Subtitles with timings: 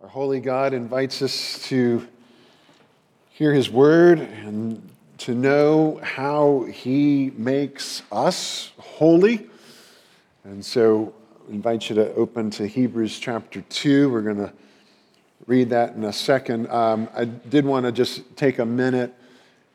[0.00, 2.06] Our holy God invites us to
[3.30, 4.80] hear his word and
[5.18, 9.48] to know how he makes us holy.
[10.44, 11.12] And so
[11.48, 14.08] I invite you to open to Hebrews chapter 2.
[14.08, 14.52] We're going to
[15.48, 16.68] read that in a second.
[16.68, 19.12] Um, I did want to just take a minute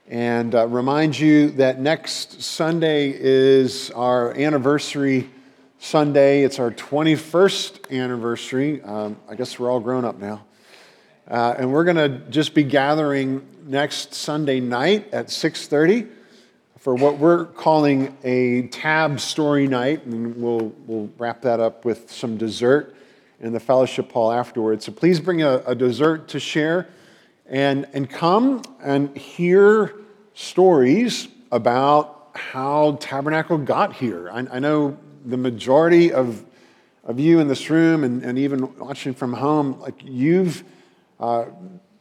[0.07, 5.29] and uh, remind you that next Sunday is our anniversary
[5.83, 6.43] Sunday.
[6.43, 8.81] It's our 21st anniversary.
[8.83, 10.45] Um, I guess we're all grown up now.
[11.27, 16.07] Uh, and we're going to just be gathering next Sunday night at 6:30
[16.79, 22.09] for what we're calling a tab story night, and we'll we'll wrap that up with
[22.09, 22.95] some dessert
[23.41, 24.85] in the fellowship hall afterwards.
[24.85, 26.87] So please bring a, a dessert to share,
[27.45, 29.95] and and come and hear
[30.33, 34.29] stories about how Tabernacle got here.
[34.31, 36.45] I, I know the majority of,
[37.03, 40.63] of you in this room and, and even watching from home, like you've
[41.19, 41.45] uh,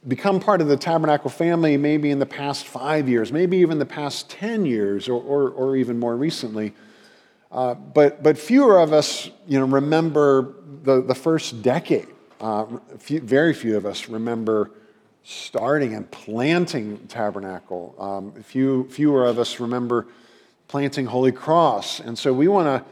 [0.06, 3.86] become part of the tabernacle family maybe in the past five years, maybe even the
[3.86, 6.74] past 10 years, or, or, or even more recently.
[7.50, 12.08] Uh, but, but fewer of us you know, remember the, the first decade.
[12.40, 12.66] Uh,
[12.98, 14.70] few, very few of us remember
[15.22, 17.94] starting and planting tabernacle.
[17.98, 20.08] Um, few, fewer of us remember
[20.66, 22.00] planting Holy Cross.
[22.00, 22.90] And so we want to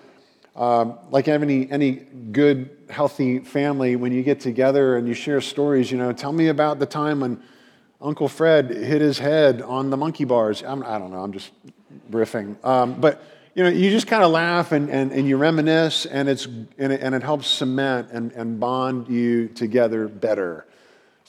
[0.57, 5.91] um, like any, any good, healthy family, when you get together and you share stories,
[5.91, 7.43] you know, tell me about the time when
[8.01, 10.63] Uncle Fred hit his head on the monkey bars.
[10.63, 11.51] I'm, I do not know, I'm just
[12.11, 12.63] riffing.
[12.65, 13.23] Um, but,
[13.55, 16.93] you know, you just kind of laugh and, and, and you reminisce, and, it's, and,
[16.93, 20.67] it, and it helps cement and, and bond you together better.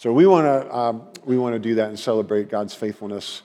[0.01, 3.43] So we want to um, we want to do that and celebrate God's faithfulness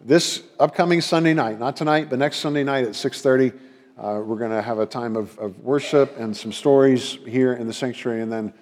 [0.00, 3.52] this upcoming Sunday night, not tonight, but next Sunday night at 6:30.
[3.98, 7.66] Uh, we're going to have a time of, of worship and some stories here in
[7.66, 8.52] the sanctuary, and then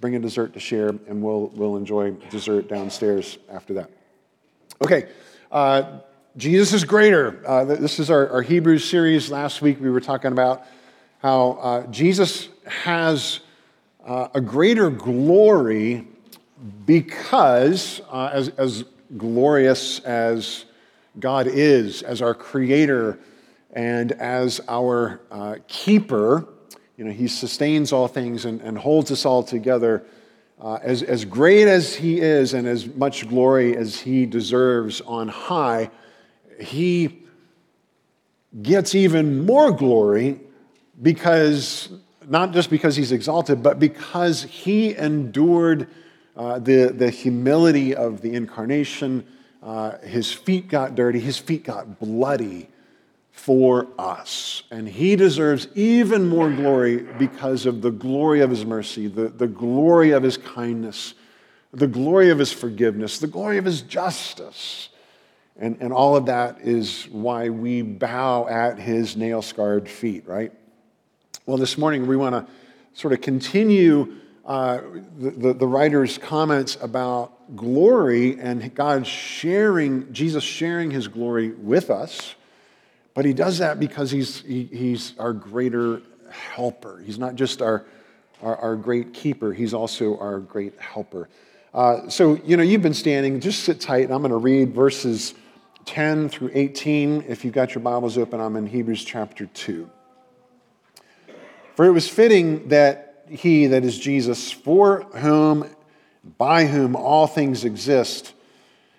[0.00, 3.90] bring a dessert to share, and we'll, we'll enjoy dessert downstairs after that.
[4.82, 5.08] Okay,
[5.52, 5.98] uh,
[6.38, 7.42] Jesus is greater.
[7.46, 9.30] Uh, this is our, our Hebrews series.
[9.30, 10.64] Last week we were talking about
[11.18, 13.40] how uh, Jesus has
[14.06, 16.08] uh, a greater glory
[16.86, 18.84] because, uh, as, as
[19.18, 20.64] glorious as
[21.20, 23.18] God is, as our creator,
[23.76, 26.48] and as our uh, keeper,
[26.96, 30.02] you know, he sustains all things and, and holds us all together.
[30.58, 35.28] Uh, as, as great as he is and as much glory as he deserves on
[35.28, 35.90] high,
[36.58, 37.22] he
[38.62, 40.40] gets even more glory
[41.02, 41.90] because,
[42.26, 45.86] not just because he's exalted, but because he endured
[46.34, 49.26] uh, the, the humility of the incarnation.
[49.62, 52.70] Uh, his feet got dirty, his feet got bloody
[53.36, 54.62] for us.
[54.70, 59.46] And he deserves even more glory because of the glory of his mercy, the, the
[59.46, 61.14] glory of his kindness,
[61.70, 64.88] the glory of his forgiveness, the glory of his justice.
[65.58, 70.50] And, and all of that is why we bow at his nail scarred feet, right?
[71.44, 72.52] Well, this morning we want to
[72.94, 74.14] sort of continue
[74.46, 74.80] uh,
[75.18, 81.90] the, the, the writer's comments about glory and God sharing, Jesus sharing his glory with
[81.90, 82.34] us
[83.16, 87.02] but he does that because he's, he, he's our greater helper.
[87.04, 87.86] He's not just our,
[88.42, 91.30] our, our great keeper, he's also our great helper.
[91.72, 94.74] Uh, so, you know, you've been standing, just sit tight, and I'm going to read
[94.74, 95.32] verses
[95.86, 97.24] 10 through 18.
[97.26, 99.90] If you've got your Bibles open, I'm in Hebrews chapter 2.
[101.74, 105.66] For it was fitting that he, that is Jesus, for whom,
[106.36, 108.34] by whom all things exist,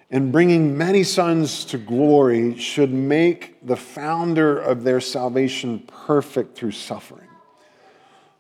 [0.10, 6.72] and bringing many sons to glory should make the founder of their salvation perfect through
[6.72, 7.28] suffering.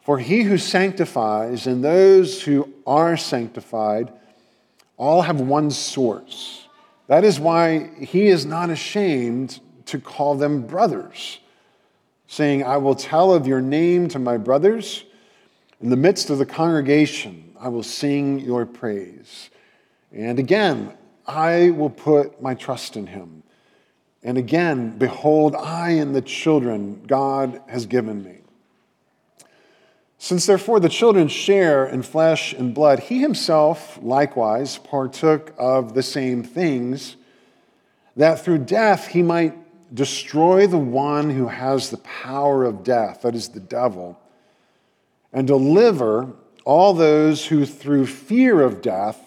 [0.02, 4.14] For he who sanctifies and those who are sanctified
[4.96, 6.66] all have one source.
[7.08, 11.40] That is why he is not ashamed to call them brothers,
[12.28, 15.04] saying, I will tell of your name to my brothers.
[15.82, 19.50] In the midst of the congregation, I will sing your praise.
[20.13, 20.94] And again,
[21.27, 23.44] I will put my trust in him.
[24.24, 28.39] And again, behold, I and the children God has given me.
[30.18, 36.03] Since therefore the children share in flesh and blood, he himself likewise partook of the
[36.03, 37.18] same things,
[38.15, 39.56] that through death he might
[39.94, 44.19] destroy the one who has the power of death, that is the devil,
[45.31, 46.33] and deliver
[46.65, 49.26] all those who through fear of death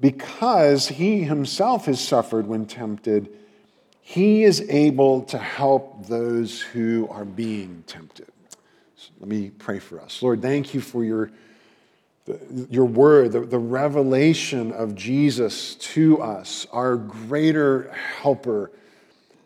[0.00, 3.28] because he himself has suffered when tempted,
[4.00, 8.26] he is able to help those who are being tempted.
[8.96, 10.22] So let me pray for us.
[10.22, 11.30] Lord, thank you for your,
[12.70, 18.70] your word, the, the revelation of Jesus to us, our greater helper,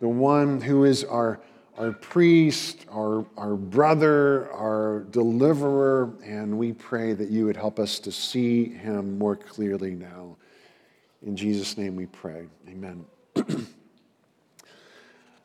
[0.00, 1.40] the one who is our,
[1.76, 7.98] our priest, our, our brother, our deliverer, and we pray that you would help us
[8.00, 10.36] to see him more clearly now.
[11.26, 12.46] In Jesus' name we pray.
[12.68, 13.04] Amen.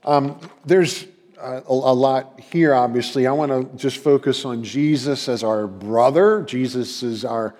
[0.03, 1.07] um, there's
[1.41, 3.25] a, a, lot here, obviously.
[3.25, 7.55] I want to just focus on Jesus as our brother, Jesus is our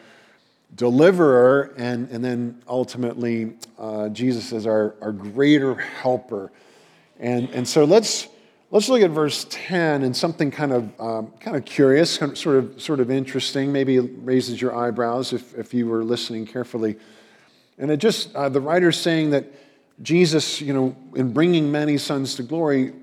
[0.76, 6.52] deliverer, and, and then ultimately uh, Jesus as our, our greater helper.
[7.20, 8.28] And, and so let's,
[8.72, 12.38] let's look at verse 10 and something kind of, um, kind of curious, kind of,
[12.38, 16.98] sort, of, sort of interesting, maybe raises your eyebrows if, if you were listening carefully.
[17.78, 19.46] And it just, uh, the writer's saying that
[20.02, 22.94] Jesus, you know, in bringing many sons to glory,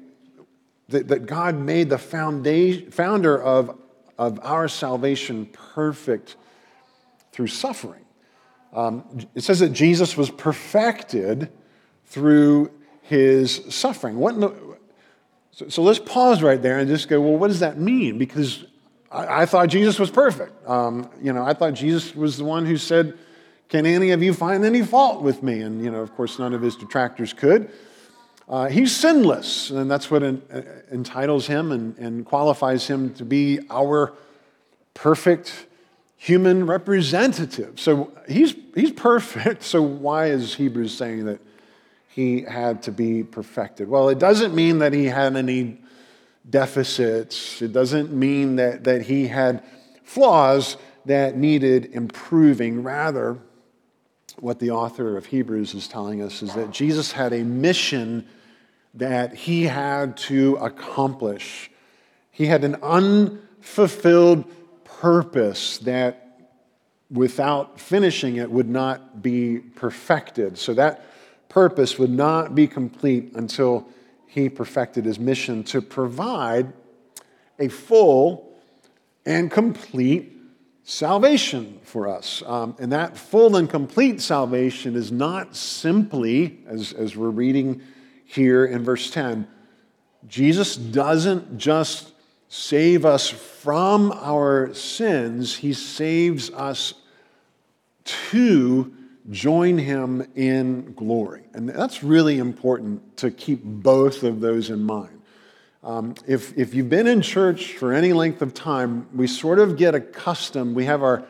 [0.88, 3.76] that, that God made the foundation, founder of,
[4.18, 6.36] of our salvation perfect
[7.32, 8.04] through suffering.
[8.72, 9.04] Um,
[9.34, 11.50] it says that Jesus was perfected
[12.06, 12.70] through
[13.02, 14.16] his suffering.
[14.18, 14.48] What the,
[15.56, 18.18] so, so, let's pause right there and just go, well, what does that mean?
[18.18, 18.66] Because
[19.10, 20.52] I, I thought Jesus was perfect.
[20.68, 23.16] Um, you know, I thought Jesus was the one who said,
[23.70, 25.62] can any of you find any fault with me?
[25.62, 27.70] And, you know, of course, none of his detractors could.
[28.46, 30.42] Uh, he's sinless, and that's what en-
[30.92, 34.12] entitles him and, and qualifies him to be our
[34.92, 35.66] perfect
[36.18, 37.80] human representative.
[37.80, 39.62] So he's, he's perfect.
[39.62, 41.40] So why is Hebrews saying that
[42.16, 43.90] he had to be perfected?
[43.90, 45.78] Well, it doesn't mean that he had any
[46.48, 49.62] deficits, it doesn't mean that, that he had
[50.02, 52.82] flaws that needed improving.
[52.82, 53.36] Rather,
[54.40, 58.26] what the author of Hebrews is telling us is that Jesus had a mission
[58.94, 61.70] that he had to accomplish.
[62.30, 64.46] He had an unfulfilled
[64.84, 66.22] purpose that
[67.10, 70.56] without finishing it would not be perfected.
[70.56, 71.04] So that
[71.56, 73.88] purpose would not be complete until
[74.26, 76.70] he perfected his mission to provide
[77.58, 78.52] a full
[79.24, 80.36] and complete
[80.82, 82.42] salvation for us.
[82.44, 87.80] Um, and that full and complete salvation is not simply, as, as we're reading
[88.26, 89.48] here in verse 10,
[90.28, 92.12] Jesus doesn't just
[92.48, 96.92] save us from our sins, he saves us
[98.04, 98.95] to
[99.30, 101.42] join him in glory.
[101.54, 105.20] And that's really important to keep both of those in mind.
[105.82, 109.76] Um, if, if you've been in church for any length of time, we sort of
[109.76, 111.24] get accustomed, we have our,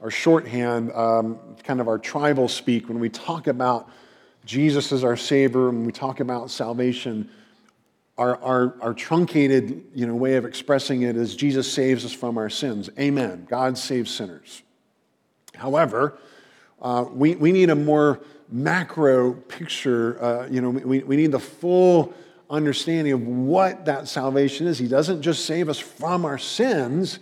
[0.00, 3.90] our shorthand, um, kind of our tribal speak, when we talk about
[4.46, 7.28] Jesus as our Savior, when we talk about salvation,
[8.16, 12.38] our, our, our truncated you know, way of expressing it is Jesus saves us from
[12.38, 12.88] our sins.
[12.98, 13.46] Amen.
[13.48, 14.62] God saves sinners.
[15.54, 16.18] However,
[16.80, 20.22] uh, we, we need a more macro picture.
[20.22, 22.14] Uh, you know, we, we need the full
[22.50, 24.78] understanding of what that salvation is.
[24.78, 27.18] He doesn't just save us from our sins,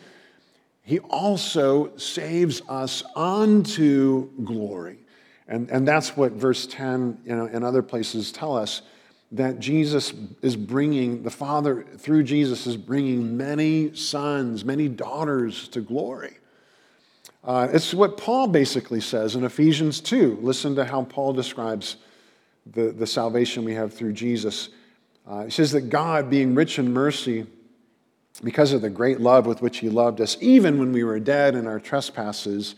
[0.82, 4.98] He also saves us unto glory.
[5.48, 8.82] And, and that's what verse 10 you know, and other places tell us
[9.32, 15.80] that Jesus is bringing, the Father through Jesus is bringing many sons, many daughters to
[15.80, 16.38] glory.
[17.46, 20.40] Uh, it's what Paul basically says in Ephesians 2.
[20.42, 21.96] Listen to how Paul describes
[22.66, 24.70] the, the salvation we have through Jesus.
[25.24, 27.46] Uh, he says that God, being rich in mercy,
[28.42, 31.54] because of the great love with which He loved us, even when we were dead
[31.54, 32.74] in our trespasses,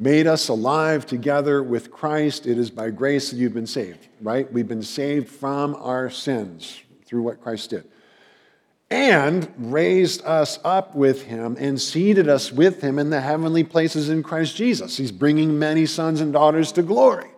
[0.00, 2.44] made us alive together with Christ.
[2.46, 4.52] It is by grace that you've been saved, right?
[4.52, 7.88] We've been saved from our sins through what Christ did.
[8.90, 14.08] And raised us up with him and seated us with him in the heavenly places
[14.08, 14.96] in Christ Jesus.
[14.96, 17.28] He's bringing many sons and daughters to glory,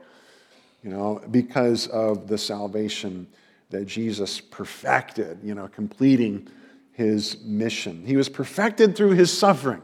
[0.84, 3.26] you know, because of the salvation
[3.70, 6.46] that Jesus perfected, you know, completing
[6.92, 8.04] his mission.
[8.04, 9.82] He was perfected through his suffering.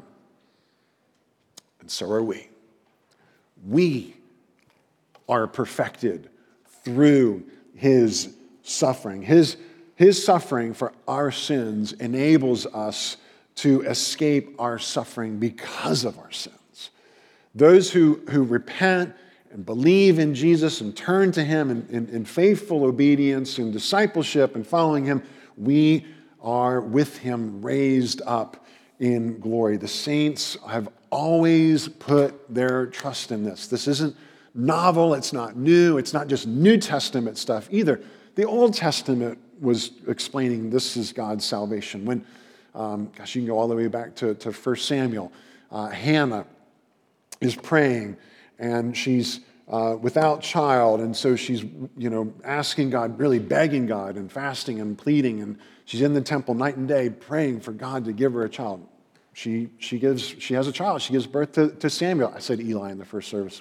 [1.81, 2.49] And so are we.
[3.67, 4.17] We
[5.29, 6.29] are perfected
[6.85, 7.45] through
[7.75, 9.23] his suffering.
[9.23, 9.57] His,
[9.97, 13.17] his suffering for our sins enables us
[13.57, 16.91] to escape our suffering because of our sins.
[17.55, 19.15] Those who, who repent
[19.51, 24.55] and believe in Jesus and turn to Him in, in, in faithful obedience and discipleship
[24.55, 25.23] and following Him,
[25.57, 26.05] we
[26.43, 28.67] are with Him raised up
[29.01, 29.79] in glory.
[29.79, 33.67] The saints have always put their trust in this.
[33.67, 34.15] This isn't
[34.55, 38.03] novel, it's not new, it's not just New Testament stuff either.
[38.35, 42.05] The Old Testament was explaining this is God's salvation.
[42.05, 42.25] When,
[42.75, 45.33] um, gosh, you can go all the way back to, to 1 Samuel.
[45.71, 46.47] Uh, Hannah
[47.41, 48.17] is praying
[48.59, 51.65] and she's uh, without child, and so she's,
[51.97, 56.21] you know, asking God, really begging God and fasting and pleading, and she's in the
[56.21, 58.87] temple night and day praying for God to give her a child.
[59.33, 61.03] She, she, gives, she has a child.
[61.03, 62.33] She gives birth to, to Samuel.
[62.35, 63.61] I said Eli in the first service.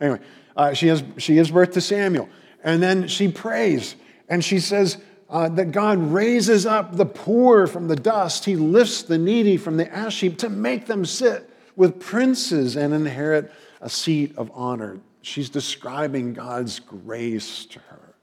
[0.00, 0.20] Anyway,
[0.56, 2.28] uh, she, has, she gives birth to Samuel.
[2.62, 3.96] And then she prays
[4.28, 8.44] and she says uh, that God raises up the poor from the dust.
[8.44, 12.94] He lifts the needy from the ash heap to make them sit with princes and
[12.94, 14.98] inherit a seat of honor.
[15.22, 18.14] She's describing God's grace to her,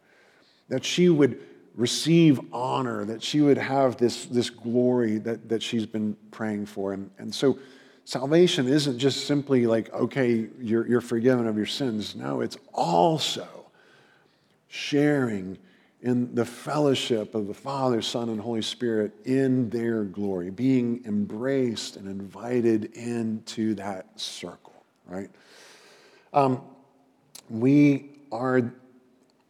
[0.70, 1.40] that she would
[1.76, 6.94] receive honor, that she would have this, this glory that, that she's been praying for.
[6.94, 7.60] And, and so
[8.06, 12.16] salvation isn't just simply like, okay, you're, you're forgiven of your sins.
[12.16, 13.48] No, it's also
[14.68, 15.58] sharing
[16.04, 21.96] in the fellowship of the Father, Son, and Holy Spirit in their glory, being embraced
[21.96, 25.30] and invited into that circle, right?
[26.34, 26.62] Um,
[27.50, 28.74] we are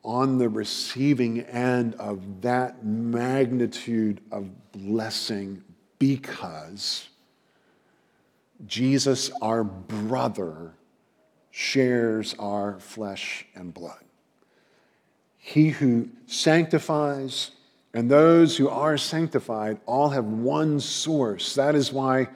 [0.04, 5.64] on the receiving end of that magnitude of blessing
[5.98, 7.10] because
[8.68, 10.76] Jesus, our brother,
[11.50, 14.03] shares our flesh and blood.
[15.46, 17.52] He who sanctifies
[17.94, 21.56] and those who are sanctified all have one source.
[21.56, 22.30] That is why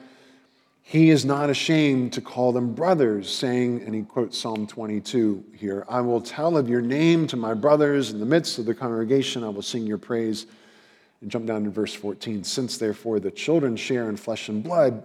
[0.83, 5.85] he is not ashamed to call them brothers, saying, and he quotes Psalm 22 here
[5.87, 9.41] I will tell of your name to my brothers in the midst of the congregation,
[9.41, 10.45] I will sing your praise.
[11.21, 12.43] And jump down to verse 14.
[12.43, 15.01] Since therefore the children share in flesh and blood,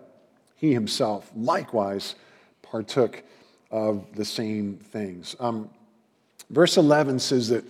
[0.56, 2.16] he himself likewise
[2.62, 3.22] partook
[3.70, 5.36] of the same things.
[5.38, 5.70] Um,
[6.50, 7.64] verse 11 says that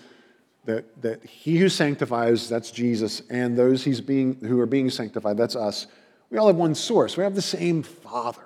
[0.64, 5.36] that, that he who sanctifies, that's Jesus, and those he's being, who are being sanctified,
[5.36, 5.86] that's us,
[6.30, 7.16] we all have one source.
[7.16, 8.44] We have the same Father.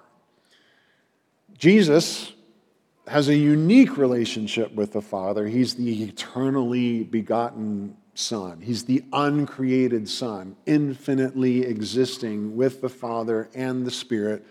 [1.57, 2.33] Jesus
[3.07, 5.47] has a unique relationship with the Father.
[5.47, 13.87] He's the eternally begotten Son, He's the uncreated Son, infinitely existing with the Father and
[13.87, 14.43] the Spirit,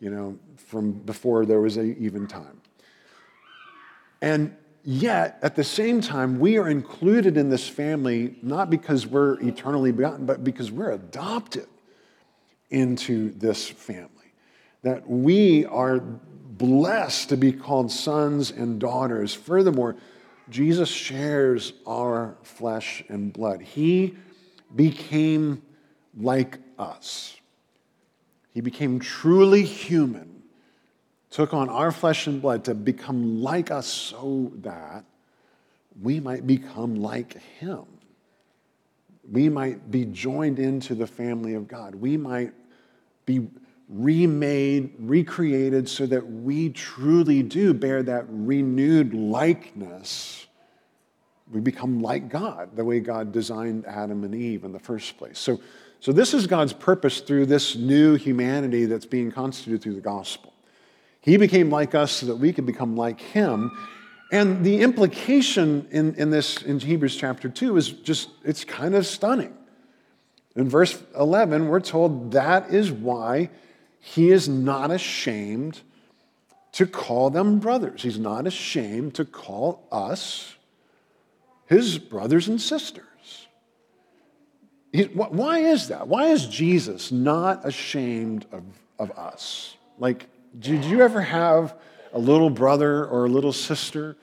[0.00, 2.62] you know, from before there was a, even time.
[4.22, 4.56] And
[4.86, 9.92] Yet, at the same time, we are included in this family not because we're eternally
[9.92, 11.66] begotten, but because we're adopted
[12.68, 14.10] into this family.
[14.82, 19.32] That we are blessed to be called sons and daughters.
[19.32, 19.96] Furthermore,
[20.50, 23.62] Jesus shares our flesh and blood.
[23.62, 24.16] He
[24.76, 25.62] became
[26.16, 27.40] like us,
[28.52, 30.33] He became truly human
[31.34, 35.04] took on our flesh and blood to become like us so that
[36.00, 37.82] we might become like him.
[39.28, 41.96] We might be joined into the family of God.
[41.96, 42.52] We might
[43.26, 43.48] be
[43.88, 50.46] remade, recreated, so that we truly do bear that renewed likeness.
[51.50, 55.40] We become like God, the way God designed Adam and Eve in the first place.
[55.40, 55.60] So,
[55.98, 60.53] so this is God's purpose through this new humanity that's being constituted through the gospel.
[61.24, 63.70] He became like us so that we could become like him.
[64.30, 69.06] And the implication in, in this, in Hebrews chapter 2, is just, it's kind of
[69.06, 69.54] stunning.
[70.54, 73.48] In verse 11, we're told that is why
[74.00, 75.80] he is not ashamed
[76.72, 78.02] to call them brothers.
[78.02, 80.54] He's not ashamed to call us
[81.66, 83.46] his brothers and sisters.
[84.92, 86.06] He, why is that?
[86.06, 88.62] Why is Jesus not ashamed of,
[88.98, 89.76] of us?
[89.98, 90.26] Like,
[90.58, 91.76] did you ever have
[92.12, 94.16] a little brother or a little sister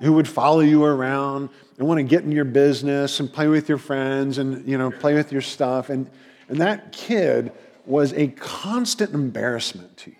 [0.00, 3.68] who would follow you around and want to get in your business and play with
[3.68, 5.90] your friends and you know play with your stuff?
[5.90, 6.10] And,
[6.48, 7.52] and that kid
[7.86, 10.16] was a constant embarrassment to you.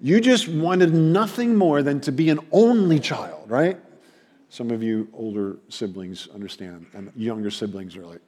[0.00, 3.78] You just wanted nothing more than to be an only child right?
[4.48, 8.20] Some of you older siblings understand and younger siblings are like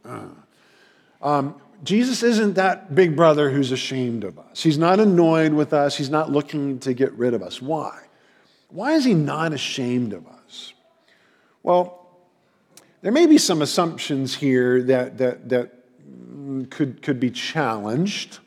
[1.21, 4.63] um, Jesus isn't that big brother who's ashamed of us.
[4.63, 5.97] He's not annoyed with us.
[5.97, 7.61] He's not looking to get rid of us.
[7.61, 7.99] Why?
[8.69, 10.73] Why is he not ashamed of us?
[11.63, 12.09] Well,
[13.03, 15.73] there may be some assumptions here that, that, that
[16.71, 18.39] could, could be challenged,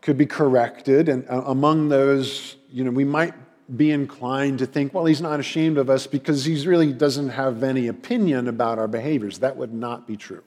[0.00, 1.08] could be corrected.
[1.08, 3.34] And uh, among those, you know, we might
[3.76, 7.62] be inclined to think, well, he's not ashamed of us because he really doesn't have
[7.62, 9.38] any opinion about our behaviors.
[9.38, 10.42] That would not be true.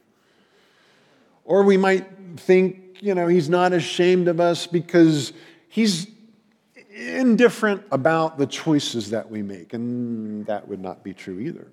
[1.48, 5.32] Or we might think, you know, he's not ashamed of us because
[5.70, 6.08] he's
[6.94, 9.74] indifferent about the choices that we make.
[9.74, 11.70] And that would not be true either.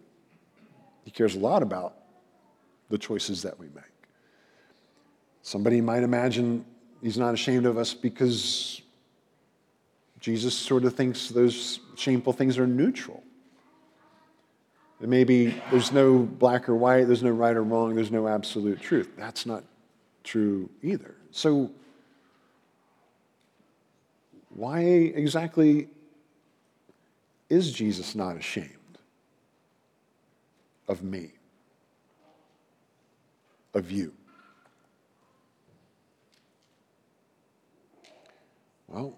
[1.05, 1.97] He cares a lot about
[2.89, 3.85] the choices that we make.
[5.43, 6.65] Somebody might imagine
[7.03, 8.81] he's not ashamed of us because
[10.21, 13.25] Jesus sort of thinks those shameful things are neutral.
[15.05, 18.81] And maybe there's no black or white, there's no right or wrong, there's no absolute
[18.81, 19.11] truth.
[19.19, 19.63] That's not
[20.23, 21.15] true either.
[21.31, 21.71] So,
[24.49, 25.89] why exactly
[27.51, 28.71] is Jesus not ashamed
[30.89, 31.33] of me,
[33.75, 34.11] of you?
[38.89, 39.15] Well,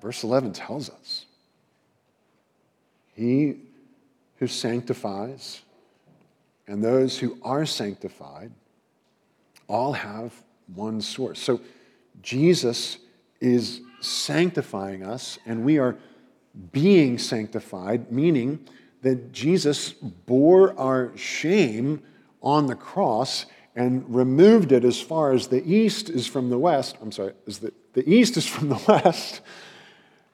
[0.00, 1.26] verse 11 tells us
[3.16, 3.56] He
[4.42, 5.62] who sanctifies
[6.66, 8.50] and those who are sanctified
[9.68, 10.34] all have
[10.74, 11.38] one source.
[11.38, 11.60] So
[12.22, 12.98] Jesus
[13.40, 15.96] is sanctifying us, and we are
[16.72, 18.58] being sanctified, meaning
[19.02, 22.02] that Jesus bore our shame
[22.42, 23.46] on the cross
[23.76, 26.96] and removed it as far as the east is from the west.
[27.00, 29.40] I'm sorry, as the, the east is from the west.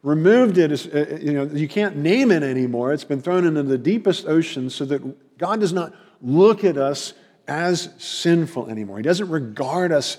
[0.03, 2.93] Removed it, as, uh, uh, you know, you can't name it anymore.
[2.93, 7.15] It's been thrown into the deepest ocean so that God does not look at us
[7.47, 8.99] as sinful anymore.
[8.99, 10.19] He doesn't regard us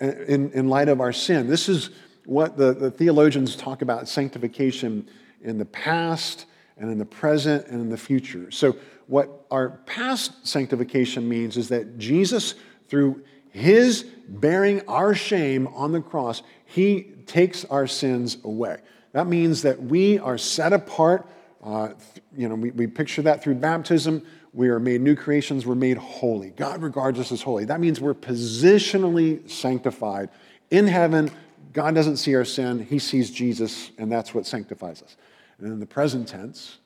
[0.00, 1.48] uh, in, in light of our sin.
[1.48, 1.90] This is
[2.24, 5.08] what the, the theologians talk about sanctification
[5.42, 8.50] in the past and in the present and in the future.
[8.50, 12.54] So, what our past sanctification means is that Jesus,
[12.88, 18.78] through his bearing our shame on the cross, he takes our sins away.
[19.12, 21.26] That means that we are set apart.
[21.62, 21.90] Uh,
[22.36, 24.24] you know, we, we picture that through baptism.
[24.52, 25.66] We are made new creations.
[25.66, 26.50] We're made holy.
[26.50, 27.64] God regards us as holy.
[27.64, 30.30] That means we're positionally sanctified
[30.70, 31.30] in heaven.
[31.72, 35.16] God doesn't see our sin, He sees Jesus, and that's what sanctifies us.
[35.58, 36.78] And in the present tense,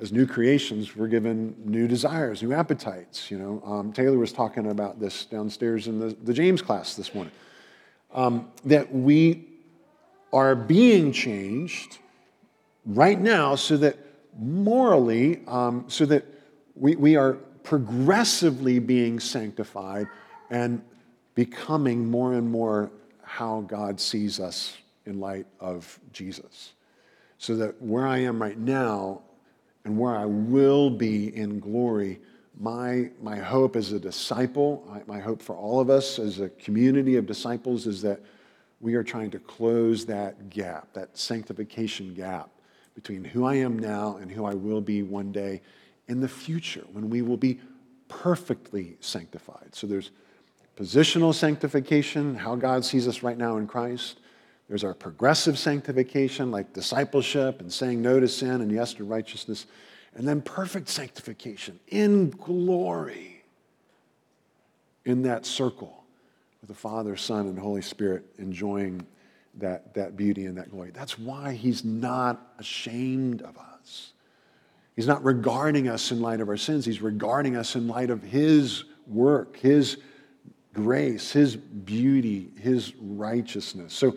[0.00, 3.30] as new creations, we're given new desires, new appetites.
[3.30, 7.14] You know, um, Taylor was talking about this downstairs in the, the James class this
[7.14, 7.32] morning.
[8.14, 9.47] Um, that we
[10.32, 11.98] are being changed
[12.84, 13.96] right now so that
[14.38, 16.24] morally, um, so that
[16.74, 20.06] we, we are progressively being sanctified
[20.50, 20.82] and
[21.34, 22.90] becoming more and more
[23.22, 26.72] how God sees us in light of Jesus.
[27.38, 29.22] So that where I am right now
[29.84, 32.20] and where I will be in glory,
[32.58, 37.16] my, my hope as a disciple, my hope for all of us as a community
[37.16, 38.20] of disciples is that
[38.80, 42.50] we are trying to close that gap, that sanctification gap
[42.94, 45.60] between who I am now and who I will be one day
[46.06, 47.60] in the future when we will be
[48.08, 49.68] perfectly sanctified.
[49.72, 50.10] So there's
[50.76, 54.20] positional sanctification, how God sees us right now in Christ.
[54.68, 59.66] There's our progressive sanctification, like discipleship and saying no to sin and yes to righteousness.
[60.14, 63.42] And then perfect sanctification in glory
[65.04, 65.97] in that circle
[66.60, 69.06] with the Father, Son, and Holy Spirit enjoying
[69.58, 70.90] that, that beauty and that glory.
[70.90, 74.12] That's why he's not ashamed of us.
[74.96, 76.84] He's not regarding us in light of our sins.
[76.84, 79.98] He's regarding us in light of his work, his
[80.72, 83.94] grace, his beauty, his righteousness.
[83.94, 84.16] So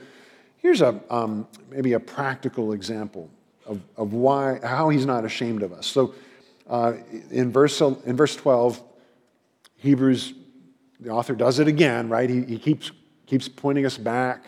[0.57, 3.29] here's a, um, maybe a practical example
[3.65, 5.85] of, of why, how he's not ashamed of us.
[5.87, 6.13] So
[6.69, 6.93] uh,
[7.29, 8.81] in, verse, in verse 12,
[9.77, 10.33] Hebrews,
[11.01, 12.29] the author does it again, right?
[12.29, 12.91] He, he keeps,
[13.25, 14.45] keeps pointing us back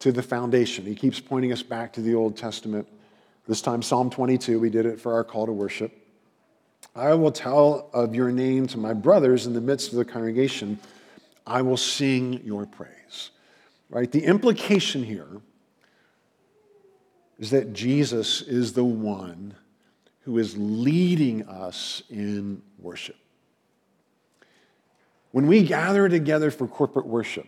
[0.00, 0.84] to the foundation.
[0.84, 2.86] He keeps pointing us back to the Old Testament.
[3.46, 5.92] This time, Psalm 22, we did it for our call to worship.
[6.94, 10.78] I will tell of your name to my brothers in the midst of the congregation.
[11.46, 13.30] I will sing your praise.
[13.88, 14.12] Right?
[14.12, 15.40] The implication here
[17.38, 19.54] is that Jesus is the one
[20.22, 23.16] who is leading us in worship.
[25.38, 27.46] When we gather together for corporate worship,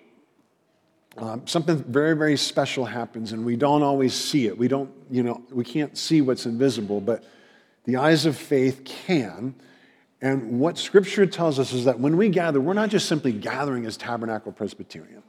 [1.16, 4.56] um, something very, very special happens, and we don't always see it.
[4.56, 7.24] We don't, you know, we can't see what's invisible, but
[7.86, 9.56] the eyes of faith can.
[10.22, 13.84] And what Scripture tells us is that when we gather, we're not just simply gathering
[13.86, 15.24] as Tabernacle Presbyterian.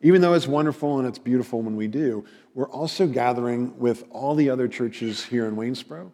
[0.00, 2.24] Even though it's wonderful and it's beautiful when we do,
[2.54, 6.12] we're also gathering with all the other churches here in Waynesboro,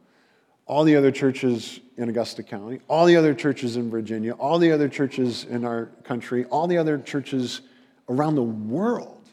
[0.66, 4.72] all the other churches in Augusta County, all the other churches in Virginia, all the
[4.72, 7.62] other churches in our country, all the other churches
[8.08, 9.28] around the world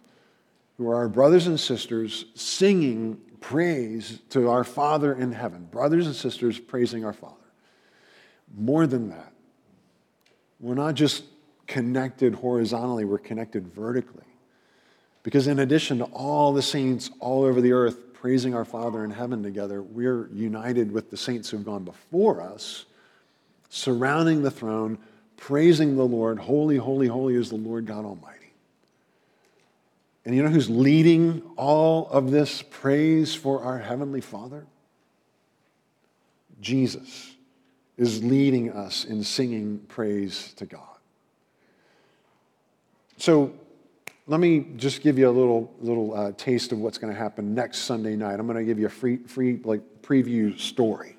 [0.78, 5.66] who are our brothers and sisters singing praise to our Father in heaven.
[5.66, 7.36] Brothers and sisters praising our Father.
[8.56, 9.34] More than that,
[10.60, 11.24] we're not just
[11.68, 14.24] connected horizontally, we're connected vertically.
[15.24, 19.12] Because in addition to all the saints all over the earth praising our Father in
[19.12, 22.86] heaven together, we're united with the saints who've gone before us,
[23.68, 24.98] surrounding the throne,
[25.36, 26.40] praising the Lord.
[26.40, 28.54] Holy, holy, holy is the Lord God Almighty.
[30.24, 34.68] And you know who's leading all of this praise for our Heavenly Father?
[36.62, 37.36] Jesus
[37.98, 40.96] is leading us in singing praise to God.
[43.18, 43.52] So
[44.26, 47.54] let me just give you a little, little uh, taste of what's going to happen
[47.54, 48.40] next Sunday night.
[48.40, 51.18] I'm going to give you a free, free like, preview story.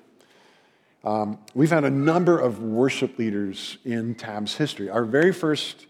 [1.03, 4.89] Um, we've had a number of worship leaders in TAB's history.
[4.89, 5.85] Our very first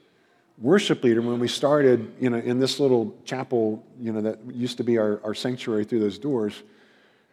[0.57, 4.75] worship leader when we started you know, in this little chapel you know, that used
[4.77, 6.63] to be our, our sanctuary through those doors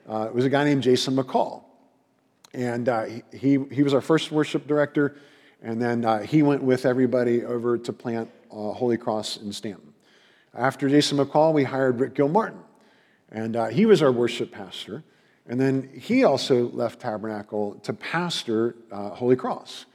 [0.08, 1.64] uh, was a guy named Jason McCall.
[2.54, 5.16] And uh, he, he was our first worship director,
[5.60, 9.92] and then uh, he went with everybody over to plant Holy Cross in Staunton.
[10.54, 12.60] After Jason McCall, we hired Rick Gilmartin,
[13.30, 15.02] and uh, he was our worship pastor.
[15.46, 19.86] And then he also left Tabernacle to pastor uh, Holy Cross.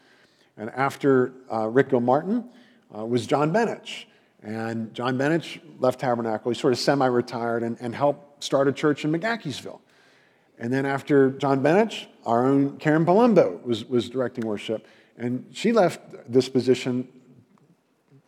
[0.57, 2.49] And after Rick Gilmartin,
[2.95, 4.05] uh, was John Benich.
[4.43, 6.51] And John Benich left Tabernacle.
[6.51, 9.79] He sort of semi retired and, and helped start a church in McGaheysville.
[10.59, 14.87] And then after John Benich, our own Karen Palumbo was, was directing worship.
[15.17, 15.99] And she left
[16.31, 17.07] this position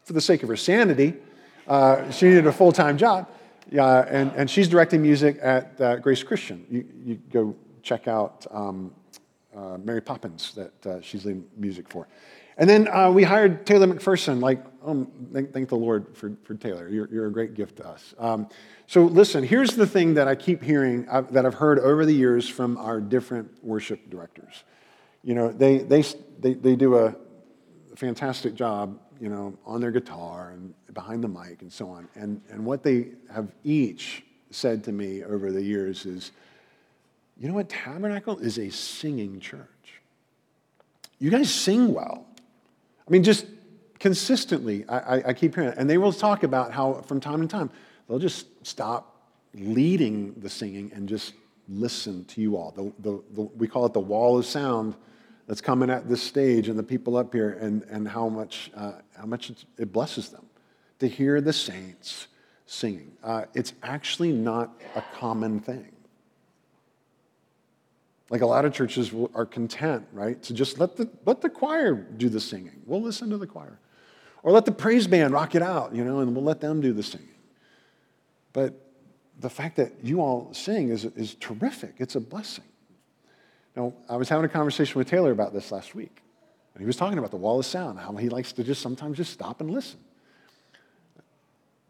[0.10, 1.14] for the sake of her sanity.
[1.68, 3.30] Uh, she needed a full time job.
[3.72, 6.66] And, and she's directing music at uh, Grace Christian.
[6.68, 8.92] You, you go check out um,
[9.56, 12.08] uh, Mary Poppins that uh, she's leading music for.
[12.58, 14.42] And then uh, we hired Taylor McPherson.
[14.42, 16.90] Like, um, thank, thank, the Lord for, for Taylor.
[16.90, 18.16] You're, you're a great gift to us.
[18.18, 18.50] Um,
[18.88, 22.16] so, listen, here's the thing that I keep hearing, uh, that I've heard over the
[22.16, 24.64] years from our different worship directors.
[25.24, 26.04] You know, they, they,
[26.40, 27.16] they, they do a
[27.96, 32.08] fantastic job, you know, on their guitar and behind the mic and so on.
[32.16, 36.32] And, and what they have each said to me over the years is,
[37.40, 37.70] you know what?
[37.70, 39.68] Tabernacle is a singing church.
[41.20, 42.26] You guys sing well.
[43.08, 43.46] I mean, just
[44.00, 45.78] consistently, I, I, keep hearing it.
[45.78, 47.70] And they will talk about how, from time to time,
[48.08, 49.18] they'll just stop
[49.54, 51.34] leading the singing and just
[51.68, 52.72] listen to you all.
[52.72, 54.96] The, the, the, we call it the wall of sound
[55.50, 58.92] that's coming at this stage and the people up here, and, and how much, uh,
[59.18, 60.46] how much it blesses them
[61.00, 62.28] to hear the saints
[62.68, 63.12] singing.
[63.24, 65.92] Uh, it's actually not a common thing.
[68.30, 71.96] Like a lot of churches are content, right, to just let the, let the choir
[71.96, 72.84] do the singing.
[72.86, 73.80] We'll listen to the choir.
[74.44, 76.94] Or let the praise band rock it out, you know, and we'll let them do
[76.94, 77.28] the singing.
[78.54, 78.80] But
[79.40, 81.96] the fact that you all sing is, is terrific.
[81.98, 82.66] It's a blessing.
[83.80, 86.22] Now, I was having a conversation with Taylor about this last week.
[86.74, 89.16] And he was talking about the wall of sound, how he likes to just sometimes
[89.16, 90.02] just stop and listen.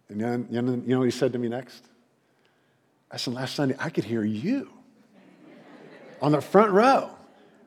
[0.08, 1.84] And then, you know what he said to me next?
[3.10, 4.70] I said, last Sunday, I could hear you
[6.22, 7.10] on the front row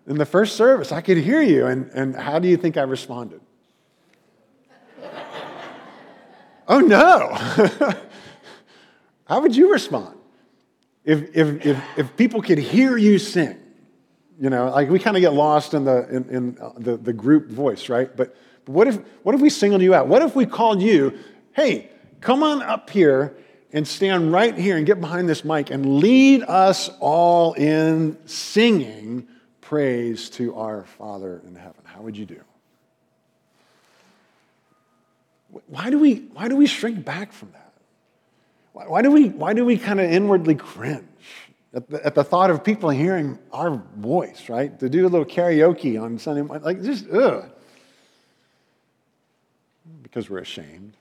[0.07, 0.93] in the first service.
[0.93, 1.67] I could hear you.
[1.67, 3.41] And, and how do you think I responded?
[6.69, 7.35] oh, no.
[9.25, 10.17] how would you respond
[11.05, 13.59] if, if, if, if people could hear you sing?
[14.43, 17.13] You know, like we kind of get lost in the, in, in uh, the, the
[17.13, 18.15] group voice, right?
[18.17, 20.09] But, but what, if, what if we singled you out?
[20.09, 21.17] What if we called you,
[21.53, 23.37] hey, come on up here
[23.73, 29.29] and stand right here and get behind this mic and lead us all in singing
[29.61, 31.85] praise to our Father in heaven.
[31.85, 32.41] How would you do?
[35.69, 37.73] Why do we, why do we shrink back from that?
[38.73, 41.07] Why, why do we, why do we kind of inwardly cringe
[41.75, 44.79] at the, at the thought of people hearing our voice, right?
[44.81, 47.51] To do a little karaoke on Sunday morning, like just, ugh.
[50.03, 50.97] Because we're ashamed.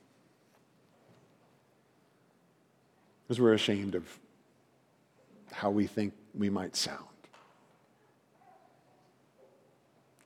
[3.32, 4.04] because we're ashamed of
[5.54, 7.00] how we think we might sound.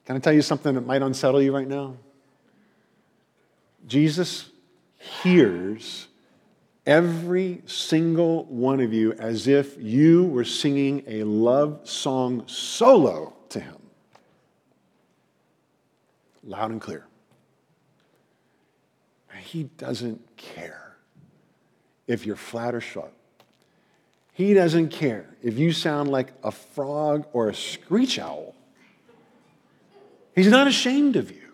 [0.08, 1.98] Can I tell you something that might unsettle you right now?
[3.86, 4.50] Jesus
[5.22, 6.08] hears
[6.86, 13.60] every single one of you as if you were singing a love song solo to
[13.60, 13.78] him.
[16.44, 17.06] Loud and clear.
[19.40, 20.98] He doesn't care
[22.08, 23.14] if you're flat or sharp.
[24.34, 28.54] He doesn't care if you sound like a frog or a screech owl.
[30.36, 31.54] He's not ashamed of you.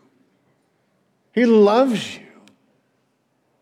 [1.34, 2.31] He loves you.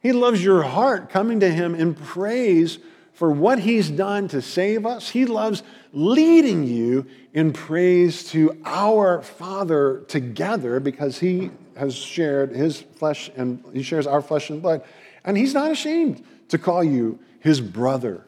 [0.01, 2.79] He loves your heart coming to Him in praise
[3.13, 5.09] for what He's done to save us.
[5.09, 12.81] He loves leading you in praise to our Father together because He has shared His
[12.81, 14.83] flesh and He shares our flesh and blood.
[15.25, 18.25] And He's not ashamed to call you His brother.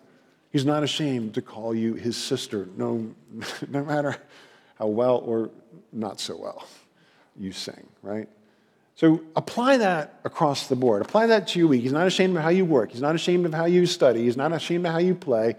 [0.51, 3.15] He's not ashamed to call you His sister, no,
[3.69, 4.17] no matter
[4.77, 5.51] how well or
[5.93, 6.67] not so well
[7.39, 8.27] you sing, right?
[8.95, 11.01] So apply that across the board.
[11.01, 11.82] Apply that to your week.
[11.82, 12.91] He's not ashamed of how you work.
[12.91, 14.23] He's not ashamed of how you study.
[14.23, 15.56] He's not ashamed of how you play.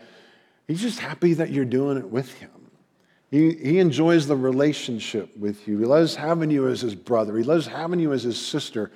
[0.68, 2.50] He's just happy that you're doing it with him.
[3.30, 5.78] He, he enjoys the relationship with you.
[5.78, 7.36] He loves having you as his brother.
[7.36, 8.92] He loves having you as his sister.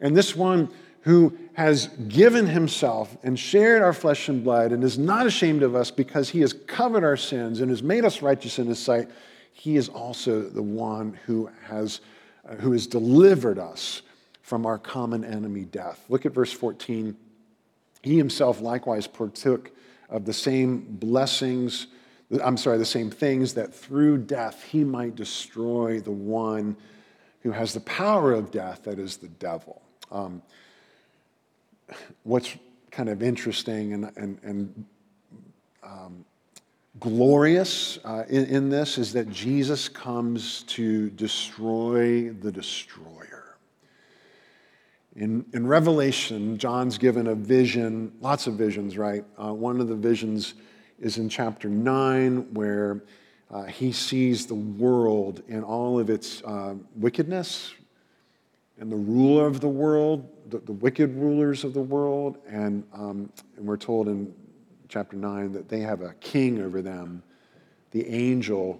[0.00, 0.70] And this one
[1.02, 5.74] who has given himself and shared our flesh and blood and is not ashamed of
[5.74, 9.10] us because he has covered our sins and has made us righteous in his sight,
[9.52, 12.00] he is also the one who has
[12.48, 14.02] uh, who has delivered us
[14.42, 16.04] from our common enemy, death.
[16.08, 17.16] Look at verse 14.
[18.02, 19.70] He himself likewise partook
[20.08, 21.86] of the same blessings,
[22.42, 26.76] I'm sorry, the same things that through death he might destroy the one
[27.42, 29.82] who has the power of death, that is the devil.
[30.10, 30.42] Um,
[32.22, 32.56] what's
[32.90, 34.84] kind of interesting and, and, and
[35.82, 36.24] um,
[37.00, 43.56] glorious uh, in, in this is that Jesus comes to destroy the destroyer.
[45.16, 49.24] In, in Revelation, John's given a vision, lots of visions, right?
[49.42, 50.54] Uh, one of the visions
[50.98, 53.02] is in chapter 9, where
[53.50, 57.74] uh, he sees the world in all of its uh, wickedness
[58.78, 62.38] and the ruler of the world, the, the wicked rulers of the world.
[62.48, 64.32] And, um, and we're told in
[64.92, 67.22] chapter 9 that they have a king over them,
[67.92, 68.78] the angel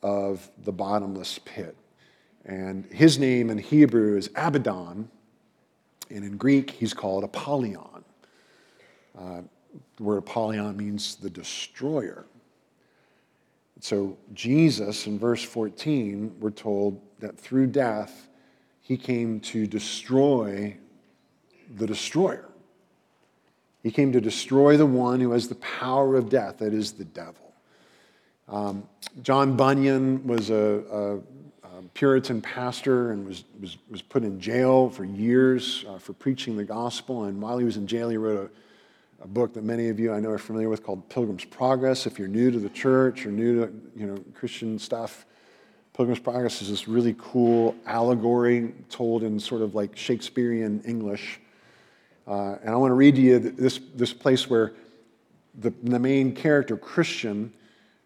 [0.00, 1.76] of the bottomless pit.
[2.44, 5.10] And his name in Hebrew is Abaddon,
[6.08, 8.04] and in Greek he's called Apollyon.
[9.18, 9.42] Uh,
[9.96, 12.26] the word Apollyon means the destroyer.
[13.80, 18.28] So, Jesus in verse 14, we're told that through death,
[18.82, 20.76] he came to destroy
[21.76, 22.49] the destroyer.
[23.82, 27.04] He came to destroy the one who has the power of death, that is the
[27.04, 27.54] devil.
[28.48, 28.88] Um,
[29.22, 34.90] John Bunyan was a, a, a, Puritan pastor and was, was, was put in jail
[34.90, 37.24] for years uh, for preaching the gospel.
[37.24, 38.50] And while he was in jail, he wrote
[39.20, 42.06] a, a book that many of you I know are familiar with called Pilgrim's Progress.
[42.06, 45.26] If you're new to the church or new to you know, Christian stuff,
[45.94, 51.40] Pilgrim's Progress is this really cool allegory told in sort of like Shakespearean English
[52.30, 54.72] uh, and I want to read to you this, this place where
[55.58, 57.52] the, the main character, Christian,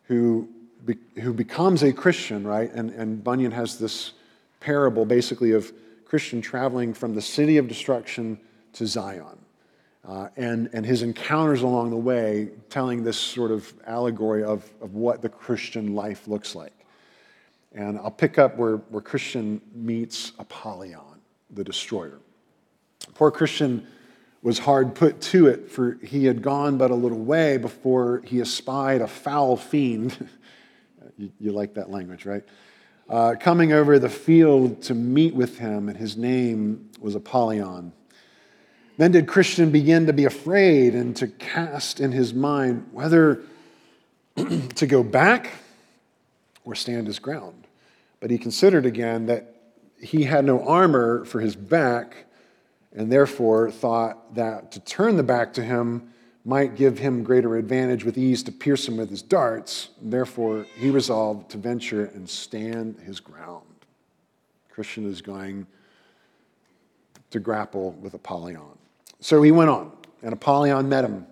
[0.05, 0.49] who,
[0.87, 2.73] be, who becomes a Christian, right?
[2.73, 4.13] And, and Bunyan has this
[4.61, 5.71] parable basically of
[6.07, 8.41] Christian traveling from the city of destruction
[8.73, 9.39] to Zion.
[10.09, 14.95] Uh, and, and his encounters along the way telling this sort of allegory of, of
[14.95, 16.73] what the Christian life looks like.
[17.75, 22.21] And I'll pick up where, where Christian meets Apollyon, the destroyer.
[23.15, 23.87] Poor Christian
[24.45, 28.43] was hard put to it, for he had gone but a little way before he
[28.43, 30.29] espied a foul fiend.
[31.17, 32.45] you, you, like that language, right?
[33.09, 37.91] Uh, coming over the field to meet with him, and his name was Apollyon.
[38.99, 43.41] Then did Christian begin to be afraid and to cast in his mind whether
[44.37, 45.53] to go back
[46.65, 47.67] or stand his ground.
[48.21, 49.55] But he considered again that
[49.99, 52.27] he had no armor for his back
[52.95, 56.11] and therefore thought that to turn the back to him
[56.45, 59.89] might give him greater advantage with ease to pierce him with his darts.
[60.01, 63.65] Therefore, he resolved to venture and stand his ground.
[64.69, 65.67] Christian is going
[67.31, 68.79] to grapple with Apollyon.
[69.21, 69.91] So he went on,
[70.23, 71.27] and Apollyon met him.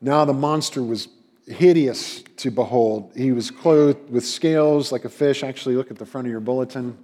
[0.00, 1.08] Now the monster was
[1.46, 3.12] hideous to behold.
[3.14, 5.42] He was clothed with scales like a fish.
[5.42, 6.96] Actually, look at the front of your bulletin.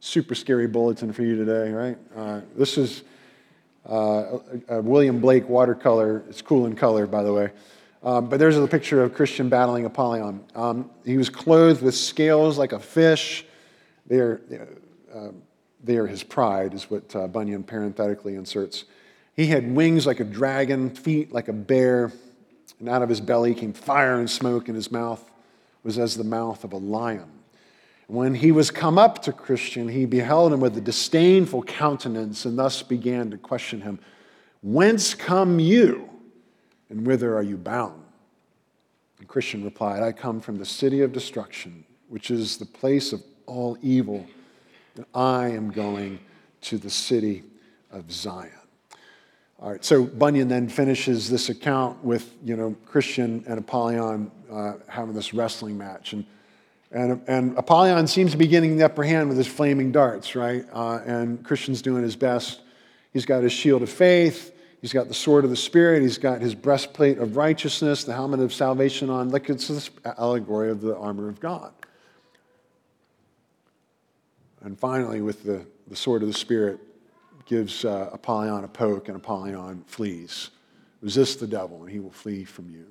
[0.00, 1.98] Super scary bulletin for you today, right?
[2.16, 3.04] Uh, this is
[3.88, 6.24] uh, a, William Blake watercolor.
[6.28, 7.50] It's cool in color, by the way.
[8.02, 10.44] Um, but there's a picture of Christian battling Apollyon.
[10.54, 13.46] Um, he was clothed with scales like a fish.
[14.06, 14.40] They are,
[15.14, 15.28] uh,
[15.82, 18.84] they are his pride, is what uh, Bunyan parenthetically inserts.
[19.34, 22.12] He had wings like a dragon, feet like a bear,
[22.78, 25.30] and out of his belly came fire and smoke, and his mouth
[25.82, 27.33] was as the mouth of a lion.
[28.06, 32.58] When he was come up to Christian, he beheld him with a disdainful countenance and
[32.58, 33.98] thus began to question him
[34.62, 36.08] Whence come you,
[36.88, 38.02] and whither are you bound?
[39.18, 43.22] And Christian replied, I come from the city of destruction, which is the place of
[43.46, 44.26] all evil,
[44.96, 46.18] and I am going
[46.62, 47.44] to the city
[47.90, 48.50] of Zion.
[49.60, 54.74] All right, so Bunyan then finishes this account with, you know, Christian and Apollyon uh,
[54.88, 56.12] having this wrestling match.
[56.12, 56.24] And,
[56.94, 60.64] and, and Apollyon seems to be getting the upper hand with his flaming darts, right?
[60.72, 62.60] Uh, and Christian's doing his best.
[63.12, 64.52] He's got his shield of faith.
[64.80, 66.02] He's got the sword of the Spirit.
[66.02, 69.30] He's got his breastplate of righteousness, the helmet of salvation on.
[69.30, 71.72] Like it's this allegory of the armor of God.
[74.62, 76.78] And finally, with the, the sword of the Spirit,
[77.46, 80.50] gives uh, Apollyon a poke, and Apollyon flees.
[81.02, 82.86] Resist the devil, and he will flee from you.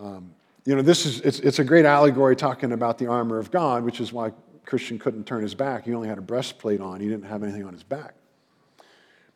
[0.00, 3.50] Um, you know, this is it's, it's a great allegory talking about the armor of
[3.50, 4.32] God, which is why
[4.64, 5.84] Christian couldn't turn his back.
[5.84, 7.00] He only had a breastplate on.
[7.00, 8.14] He didn't have anything on his back.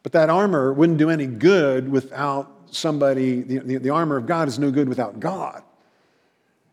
[0.03, 3.43] But that armor wouldn't do any good without somebody.
[3.43, 5.63] The, the, the armor of God is no good without God.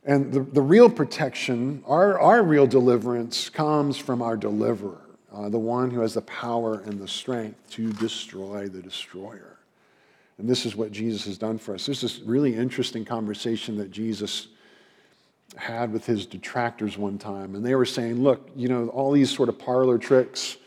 [0.06, 5.60] And the, the real protection, our, our real deliverance, comes from our deliverer uh, the
[5.60, 9.53] one who has the power and the strength to destroy the destroyer.
[10.38, 11.86] And this is what Jesus has done for us.
[11.86, 14.48] There's this really interesting conversation that Jesus
[15.56, 17.56] had with his detractors one time.
[17.56, 20.58] And they were saying, look, you know, all these sort of parlor tricks,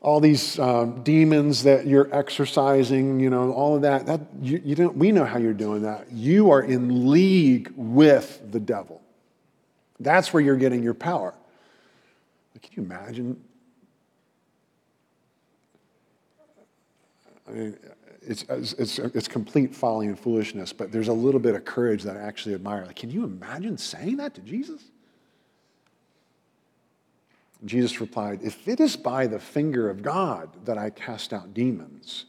[0.00, 4.74] all these um, demons that you're exercising, you know, all of that, that you, you
[4.74, 6.10] don't, we know how you're doing that.
[6.10, 9.00] You are in league with the devil.
[10.00, 11.32] That's where you're getting your power.
[12.60, 13.40] Can you imagine
[17.48, 17.76] I mean,
[18.26, 22.16] it's, it's, it's complete folly and foolishness, but there's a little bit of courage that
[22.16, 22.84] I actually admire.
[22.84, 24.82] Like, can you imagine saying that to Jesus?
[27.64, 32.26] Jesus replied, If it is by the finger of God that I cast out demons,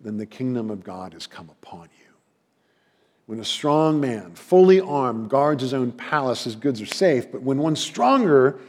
[0.00, 2.04] then the kingdom of God has come upon you.
[3.26, 7.32] When a strong man, fully armed, guards his own palace, his goods are safe.
[7.32, 8.60] But when one stronger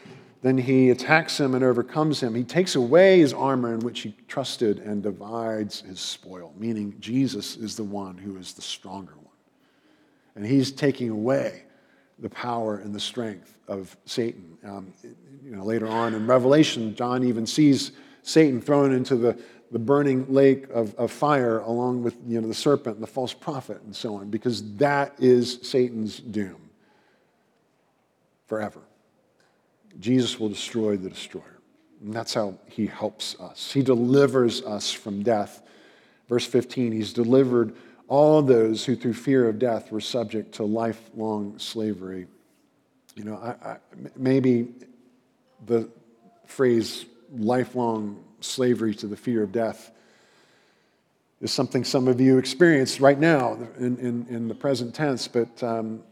[0.45, 2.36] then he attacks him and overcomes him.
[2.36, 7.58] He takes away his armor in which he trusted and divides his spoil, meaning Jesus
[7.58, 9.34] is the one who is the stronger one.
[10.36, 11.63] And he's taking away
[12.19, 14.55] the power and the strength of Satan.
[14.63, 14.93] Um,
[15.43, 19.36] you know, later on in Revelation, John even sees Satan thrown into the,
[19.71, 23.34] the burning lake of, of fire along with you know, the serpent and the false
[23.34, 26.69] prophet and so on, because that is Satan's doom
[28.45, 28.81] forever.
[29.99, 31.60] Jesus will destroy the destroyer.
[32.01, 33.71] And that's how he helps us.
[33.71, 35.62] He delivers us from death.
[36.27, 37.75] Verse 15, he's delivered
[38.08, 42.27] all those who through fear of death were subject to lifelong slavery.
[43.15, 43.77] You know, I, I,
[44.15, 44.67] maybe
[45.65, 45.89] the
[46.45, 47.05] phrase
[47.36, 49.91] lifelong slavery to the fear of death
[51.41, 55.62] is something some of you experience right now in, in, in the present tense, but
[55.63, 56.03] um,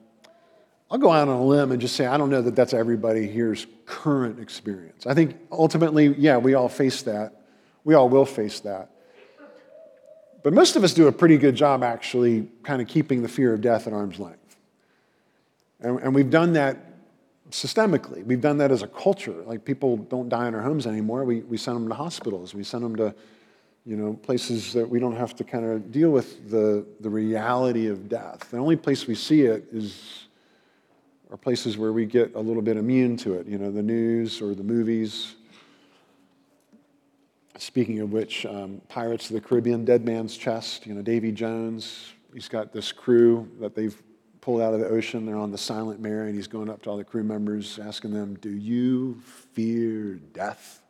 [0.93, 3.25] I'll go out on a limb and just say I don't know that that's everybody
[3.25, 5.07] here's current experience.
[5.07, 7.41] I think ultimately, yeah, we all face that.
[7.83, 8.91] We all will face that.
[10.43, 13.55] But most of us do a pretty good job actually kind of keeping the fear
[13.55, 14.55] of death at arm's length.
[15.79, 16.77] And, and we've done that
[17.49, 18.23] systemically.
[18.23, 19.41] We've done that as a culture.
[19.47, 21.23] Like people don't die in our homes anymore.
[21.23, 22.53] We, we send them to hospitals.
[22.53, 23.15] We send them to,
[23.83, 27.87] you know, places that we don't have to kind of deal with the, the reality
[27.87, 28.51] of death.
[28.51, 30.27] The only place we see it is
[31.33, 34.39] are places where we get a little bit immune to it, you know, the news
[34.39, 35.33] or the movies.
[37.57, 42.13] Speaking of which, um, Pirates of the Caribbean, Dead Man's Chest, you know, Davy Jones,
[42.35, 43.99] he's got this crew that they've
[44.41, 45.25] pulled out of the ocean.
[45.25, 48.13] They're on the Silent Mary, and he's going up to all the crew members, asking
[48.13, 49.19] them, Do you
[49.53, 50.83] fear death?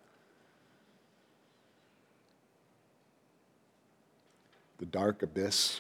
[4.80, 5.80] The dark abyss.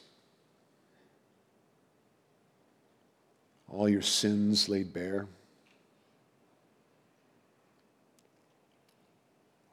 [3.74, 5.26] All your sins laid bare,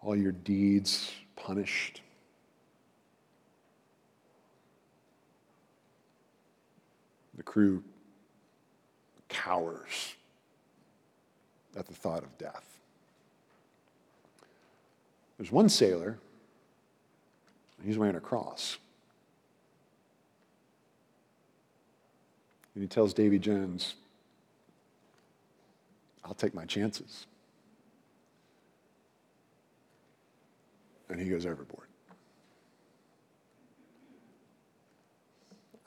[0.03, 2.01] all your deeds punished.
[7.37, 7.83] The crew
[9.29, 10.15] cowers
[11.77, 12.79] at the thought of death.
[15.37, 16.19] There's one sailor,
[17.85, 18.79] he's wearing a cross.
[22.75, 23.95] And he tells Davy Jones,
[26.25, 27.27] I'll take my chances.
[31.09, 31.89] And he goes overboard.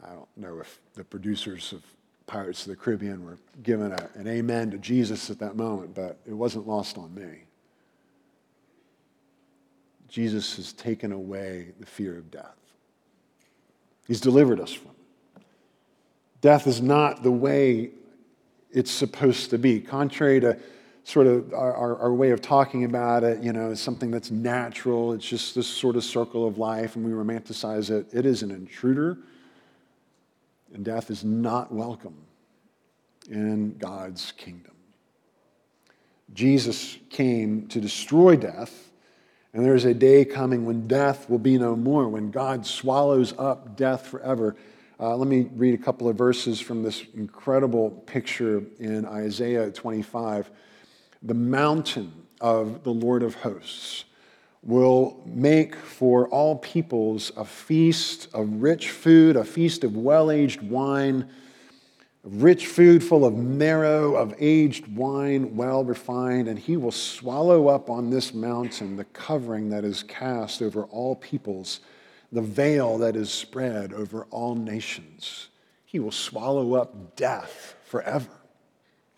[0.04, 1.82] I don't know if the producers of
[2.28, 6.20] Pirates of the Caribbean were giving a, an amen to Jesus at that moment, but
[6.28, 7.44] it wasn't lost on me.
[10.10, 12.58] Jesus has taken away the fear of death.
[14.08, 14.92] He's delivered us from
[16.44, 17.90] Death is not the way
[18.70, 19.80] it's supposed to be.
[19.80, 20.60] Contrary to
[21.06, 25.14] sort of our, our, way of talking about it, you know, is something that's natural.
[25.14, 28.08] It's just this sort of circle of life, and we romanticize it.
[28.12, 29.18] It is an intruder,
[30.74, 32.18] and death is not welcome
[33.30, 34.74] in God's kingdom.
[36.34, 38.92] Jesus came to destroy death,
[39.54, 43.78] and there's a day coming when death will be no more, when God swallows up
[43.78, 44.58] death forever.
[45.04, 50.50] Uh, let me read a couple of verses from this incredible picture in Isaiah 25
[51.22, 54.06] the mountain of the Lord of hosts
[54.62, 60.62] will make for all peoples a feast of rich food, a feast of well aged
[60.62, 61.30] wine,
[62.24, 67.90] rich food full of marrow, of aged wine, well refined, and he will swallow up
[67.90, 71.82] on this mountain the covering that is cast over all peoples,
[72.34, 75.48] the veil that is spread over all nations.
[75.86, 78.30] He will swallow up death forever.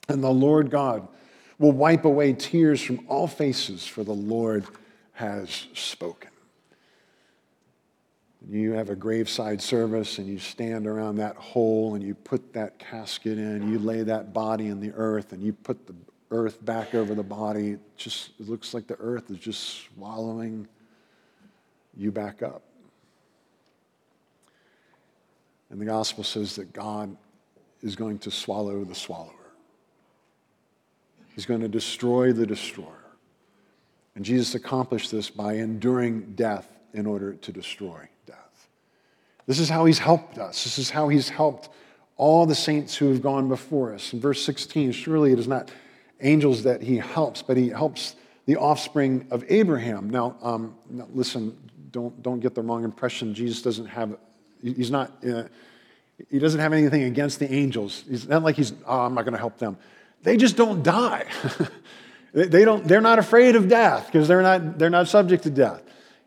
[0.08, 1.08] And the Lord God,
[1.58, 4.66] will wipe away tears from all faces, for the Lord
[5.14, 6.30] has spoken.
[8.48, 12.78] You have a graveside service and you stand around that hole and you put that
[12.78, 15.96] casket in, you lay that body in the earth and you put the
[16.30, 17.72] earth back over the body.
[17.72, 20.68] It just it looks like the earth is just swallowing
[21.98, 22.62] you back up.
[25.76, 27.18] And the gospel says that God
[27.82, 29.34] is going to swallow the swallower.
[31.34, 33.04] He's going to destroy the destroyer.
[34.16, 38.70] And Jesus accomplished this by enduring death in order to destroy death.
[39.48, 40.64] This is how he's helped us.
[40.64, 41.68] This is how he's helped
[42.16, 44.14] all the saints who have gone before us.
[44.14, 45.72] In verse 16, surely it is not
[46.22, 48.16] angels that he helps, but he helps
[48.46, 50.10] the offspring of Abraham.
[50.10, 51.58] Now, um, now listen,
[51.92, 53.34] don't, don't get the wrong impression.
[53.34, 54.16] Jesus doesn't have,
[54.62, 55.44] he's not, uh,
[56.30, 58.04] he doesn't have anything against the angels.
[58.10, 59.78] He's not like he's, oh, I'm not going to help them
[60.26, 61.26] they just don't die.
[62.34, 65.82] they don't, they're not afraid of death because they're not, they're not subject to death.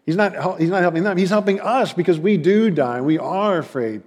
[0.06, 1.18] He's not, he's not helping them.
[1.18, 3.02] He's helping us because we do die.
[3.02, 4.02] We are afraid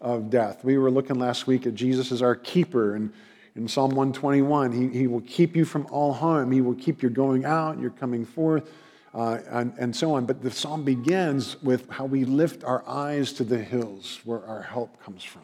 [0.00, 0.64] of death.
[0.64, 2.96] We were looking last week at Jesus as our keeper.
[2.96, 3.12] And
[3.54, 6.50] in Psalm 121, he, he will keep you from all harm.
[6.50, 8.68] He will keep your going out, your coming forth,
[9.14, 10.26] uh, and, and so on.
[10.26, 14.62] But the psalm begins with how we lift our eyes to the hills where our
[14.62, 15.42] help comes from.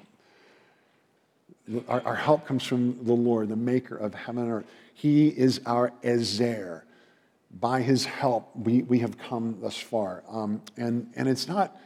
[1.89, 4.67] Our, our, help comes from the Lord, the maker of heaven and earth.
[4.93, 6.85] He is our Ezer.
[7.61, 10.25] By his help, we, we have come thus far.
[10.29, 11.77] Um, and, and it's not,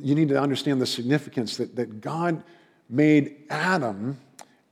[0.00, 2.42] you need to understand the significance that, that God
[2.88, 4.18] made Adam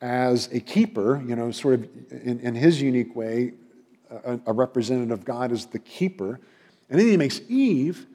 [0.00, 3.52] as a keeper, you know, sort of in, in his unique way,
[4.10, 6.40] a, a representative of God as the keeper.
[6.90, 8.06] And then he makes Eve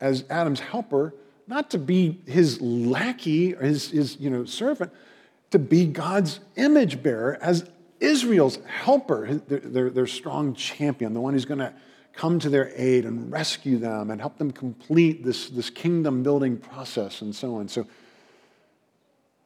[0.00, 1.14] as Adam's helper
[1.46, 4.92] not to be his lackey or his, his you know, servant,
[5.50, 11.34] to be God's image bearer as Israel's helper, their, their, their strong champion, the one
[11.34, 11.74] who's going to
[12.12, 16.56] come to their aid and rescue them and help them complete this, this kingdom building
[16.56, 17.68] process and so on.
[17.68, 17.86] So,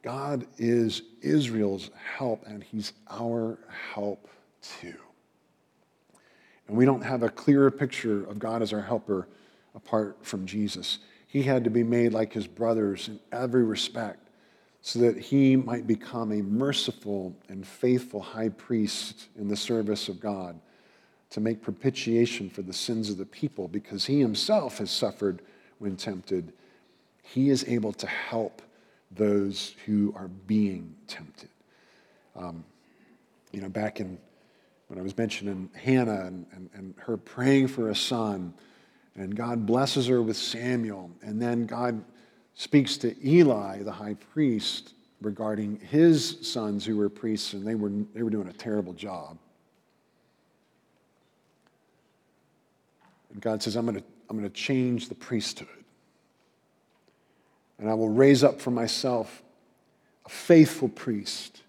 [0.03, 3.57] God is Israel's help, and He's our
[3.93, 4.29] help
[4.61, 4.93] too.
[6.67, 9.27] And we don't have a clearer picture of God as our helper
[9.75, 10.99] apart from Jesus.
[11.27, 14.29] He had to be made like his brothers in every respect
[14.81, 20.19] so that he might become a merciful and faithful high priest in the service of
[20.19, 20.59] God
[21.31, 25.41] to make propitiation for the sins of the people because he himself has suffered
[25.79, 26.53] when tempted.
[27.23, 28.61] He is able to help
[29.11, 31.49] those who are being tempted.
[32.35, 32.63] Um,
[33.51, 34.17] you know, back in
[34.87, 38.53] when I was mentioning Hannah and, and, and her praying for a son,
[39.15, 41.09] and God blesses her with Samuel.
[41.21, 42.03] And then God
[42.53, 47.91] speaks to Eli, the high priest, regarding his sons who were priests, and they were,
[48.13, 49.37] they were doing a terrible job.
[53.31, 55.67] And God says, I'm going to I'm going to change the priesthood.
[57.77, 59.43] And I will raise up for myself
[60.25, 61.61] a faithful priest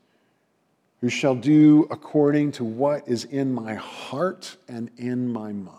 [1.00, 5.76] who shall do according to what is in my heart and in my mind.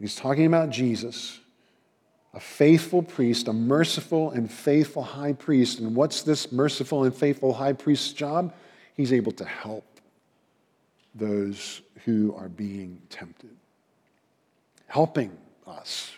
[0.00, 1.40] He's talking about Jesus,
[2.32, 5.80] a faithful priest, a merciful and faithful high priest.
[5.80, 8.54] And what's this merciful and faithful high priest's job?
[8.94, 9.84] He's able to help
[11.14, 13.50] those who are being tempted.
[14.86, 15.36] Helping
[15.66, 16.12] us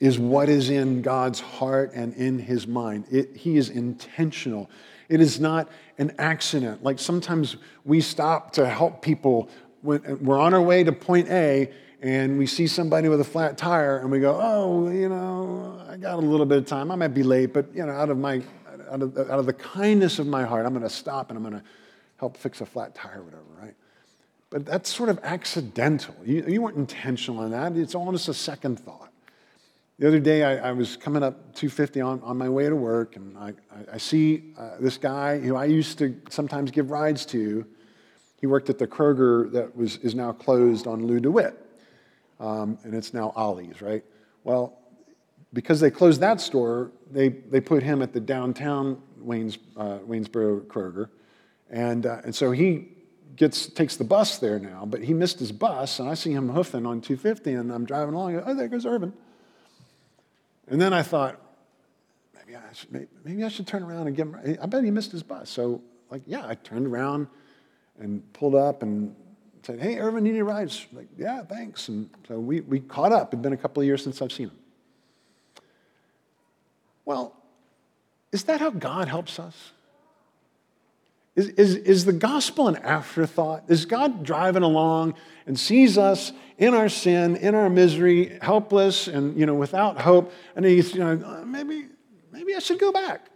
[0.00, 3.04] is what is in God's heart and in his mind.
[3.10, 4.68] It, he is intentional.
[5.10, 6.84] It is not an accident.
[6.84, 9.50] Like sometimes we stop to help people
[9.82, 13.58] when we're on our way to point A and we see somebody with a flat
[13.58, 16.92] tire and we go, oh, you know, I got a little bit of time.
[16.92, 18.40] I might be late, but, you know, out of my,
[18.88, 21.42] out of, out of the kindness of my heart, I'm going to stop and I'm
[21.42, 21.68] going to
[22.16, 23.74] help fix a flat tire or whatever, right?
[24.48, 26.14] But that's sort of accidental.
[26.24, 27.76] You, you weren't intentional in that.
[27.76, 29.09] It's almost a second thought.
[30.00, 33.16] The other day, I, I was coming up 250 on, on my way to work,
[33.16, 37.26] and I, I, I see uh, this guy who I used to sometimes give rides
[37.26, 37.66] to.
[38.40, 41.54] He worked at the Kroger that was, is now closed on Lew DeWitt,
[42.40, 44.02] um, and it's now Ollie's, right?
[44.42, 44.78] Well,
[45.52, 50.62] because they closed that store, they, they put him at the downtown Waynes, uh, Waynesboro
[50.62, 51.10] Kroger.
[51.68, 52.88] And, uh, and so he
[53.36, 56.48] gets, takes the bus there now, but he missed his bus, and I see him
[56.48, 59.12] hoofing on 250, and I'm driving along, oh, there goes Irvin.
[60.70, 61.38] And then I thought,
[62.34, 65.12] maybe I should, maybe I should turn around and give him, I bet he missed
[65.12, 65.50] his bus.
[65.50, 67.26] So, like, yeah, I turned around
[67.98, 69.14] and pulled up and
[69.62, 70.72] said, hey, Irvin, you need a ride?
[70.92, 71.88] Like, yeah, thanks.
[71.88, 73.28] And so we, we caught up.
[73.34, 74.58] It'd been a couple of years since I've seen him.
[77.04, 77.36] Well,
[78.32, 79.72] is that how God helps us?
[81.36, 83.64] Is, is, is the gospel an afterthought?
[83.68, 85.14] Is God driving along
[85.46, 90.32] and sees us in our sin, in our misery, helpless and you know, without hope,
[90.56, 91.86] and he's, you know, uh, maybe,
[92.32, 93.26] maybe I should go back.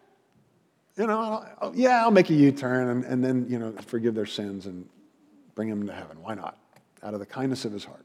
[0.97, 4.27] You know, I'll, yeah, I'll make a U-turn and, and then, you know, forgive their
[4.27, 4.89] sins and
[5.55, 6.19] bring them to heaven.
[6.21, 6.59] Why not?
[7.03, 8.05] Out of the kindness of his heart.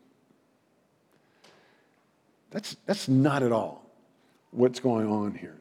[2.51, 3.85] That's, that's not at all
[4.51, 5.58] what's going on here.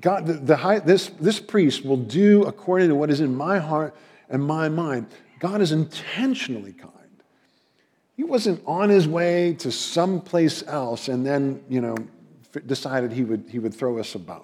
[0.00, 3.58] God, the, the high, this, this priest will do according to what is in my
[3.58, 3.96] heart
[4.28, 5.06] and my mind.
[5.40, 6.92] God is intentionally kind.
[8.16, 11.96] He wasn't on his way to someplace else and then, you know,
[12.66, 14.42] decided he would, he would throw us a bone.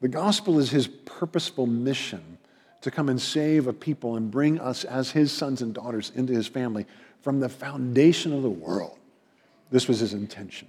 [0.00, 2.38] The gospel is his purposeful mission
[2.82, 6.32] to come and save a people and bring us as his sons and daughters into
[6.32, 6.86] his family
[7.22, 8.98] from the foundation of the world.
[9.70, 10.68] This was his intention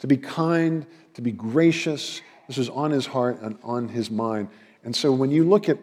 [0.00, 0.84] to be kind,
[1.14, 4.48] to be gracious, this was on his heart and on his mind.
[4.84, 5.78] And so when you look at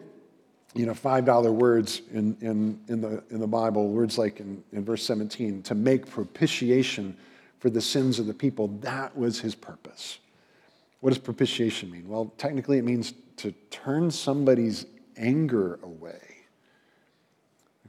[0.74, 4.84] you know, $5 words in, in, in, the, in the Bible, words like in, in
[4.84, 7.16] verse 17, to make propitiation
[7.60, 10.18] for the sins of the people, that was his purpose.
[11.00, 12.08] What does propitiation mean?
[12.08, 14.86] Well, technically, it means to turn somebody's
[15.16, 16.20] anger away.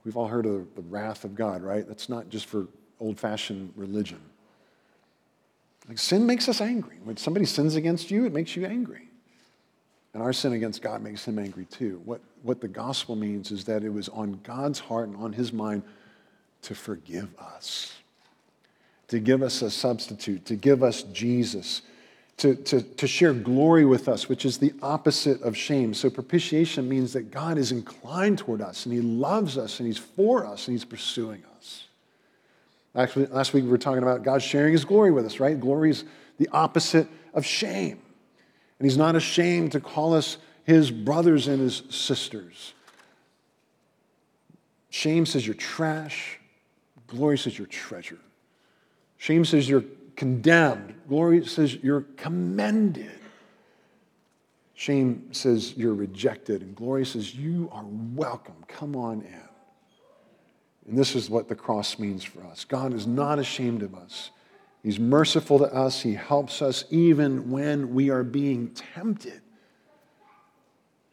[0.03, 1.87] We've all heard of the wrath of God, right?
[1.87, 2.67] That's not just for
[2.99, 4.19] old fashioned religion.
[5.87, 6.97] Like sin makes us angry.
[7.03, 9.09] When somebody sins against you, it makes you angry.
[10.13, 12.01] And our sin against God makes him angry too.
[12.05, 15.51] What, what the gospel means is that it was on God's heart and on his
[15.51, 15.83] mind
[16.63, 17.93] to forgive us,
[19.09, 21.81] to give us a substitute, to give us Jesus,
[22.37, 25.93] to, to, to share glory with us, which is the opposite of shame.
[25.93, 29.97] So propitiation means that God is inclined toward us and he loves us and he's
[29.97, 31.54] for us and he's pursuing us.
[32.95, 35.59] Actually, last week we were talking about God sharing his glory with us, right?
[35.59, 36.05] Glory is
[36.37, 38.01] the opposite of shame.
[38.79, 42.73] And he's not ashamed to call us his brothers and his sisters.
[44.89, 46.39] Shame says you're trash.
[47.07, 48.17] Glory says you're treasure.
[49.17, 49.83] Shame says you're
[50.15, 50.95] condemned.
[51.07, 53.19] Glory says you're commended.
[54.73, 56.61] Shame says you're rejected.
[56.61, 57.85] And glory says you are
[58.15, 58.55] welcome.
[58.67, 59.54] Come on in.
[60.87, 62.63] And this is what the cross means for us.
[62.63, 64.31] God is not ashamed of us.
[64.83, 66.01] He's merciful to us.
[66.01, 69.41] He helps us even when we are being tempted.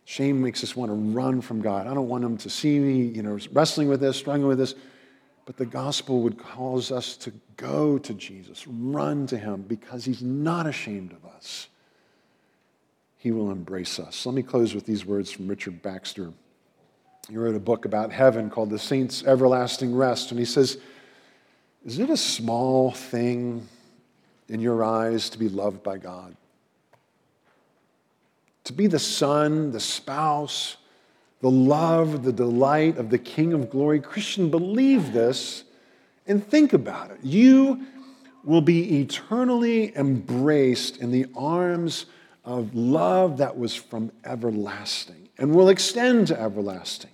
[0.05, 1.87] Shame makes us want to run from God.
[1.87, 4.75] I don't want him to see me, you know, wrestling with this, struggling with this.
[5.47, 10.23] But the gospel would cause us to go to Jesus, run to him, because he's
[10.23, 11.68] not ashamed of us.
[13.16, 14.27] He will embrace us.
[14.27, 16.33] Let me close with these words from Richard Baxter.
[17.29, 20.31] He wrote a book about heaven called The Saints' Everlasting Rest.
[20.31, 20.79] And he says,
[21.85, 23.68] Is it a small thing
[24.49, 26.37] in your eyes to be loved by God?
[28.64, 30.77] To be the son, the spouse,
[31.41, 34.01] the love, the delight of the King of glory.
[34.01, 35.64] Christian, believe this
[36.27, 37.18] and think about it.
[37.23, 37.87] You
[38.45, 42.07] will be eternally embraced in the arms
[42.45, 47.12] of love that was from everlasting and will extend to everlasting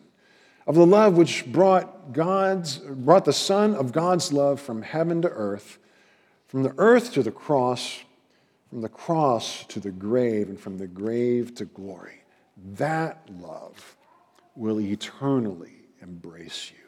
[0.69, 5.29] of the love which brought God's brought the Son of God's love from heaven to
[5.31, 5.79] earth,
[6.47, 8.03] from the earth to the cross,
[8.69, 12.23] from the cross to the grave, and from the grave to glory.
[12.75, 13.97] That love
[14.55, 16.85] will eternally embrace you.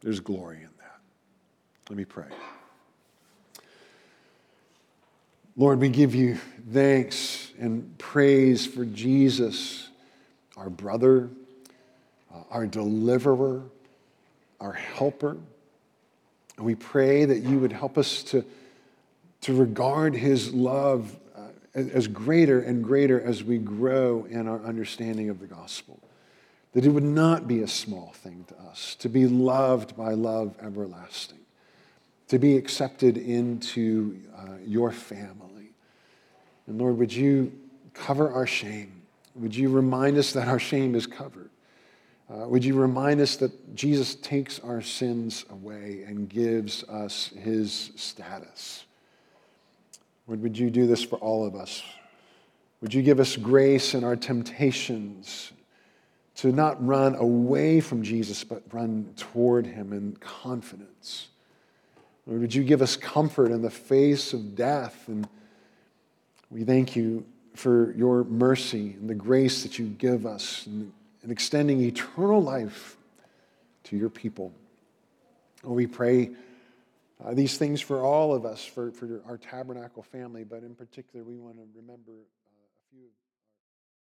[0.00, 1.00] There's glory in that.
[1.90, 2.28] Let me pray.
[5.54, 6.38] Lord, we give you
[6.72, 9.90] thanks and praise for Jesus,
[10.56, 11.28] our brother
[12.32, 13.62] uh, our deliverer,
[14.60, 15.36] our helper.
[16.56, 18.44] And we pray that you would help us to,
[19.42, 25.30] to regard his love uh, as greater and greater as we grow in our understanding
[25.30, 25.98] of the gospel.
[26.72, 30.54] That it would not be a small thing to us to be loved by love
[30.62, 31.40] everlasting,
[32.28, 35.72] to be accepted into uh, your family.
[36.66, 37.52] And Lord, would you
[37.92, 39.02] cover our shame?
[39.34, 41.49] Would you remind us that our shame is covered?
[42.30, 47.90] Uh, would you remind us that Jesus takes our sins away and gives us his
[47.96, 48.84] status?
[50.28, 51.82] Lord, would you do this for all of us?
[52.82, 55.50] Would you give us grace in our temptations
[56.36, 61.28] to not run away from Jesus, but run toward him in confidence?
[62.26, 65.08] Lord, would you give us comfort in the face of death?
[65.08, 65.28] And
[66.48, 67.26] we thank you
[67.56, 70.92] for your mercy and the grace that you give us in,
[71.22, 72.96] in extending eternal life
[73.84, 74.52] to your people.
[75.64, 76.30] Oh, we pray
[77.22, 81.24] uh, these things for all of us, for, for our tabernacle family, but in particular,
[81.24, 83.08] we want to remember uh, a few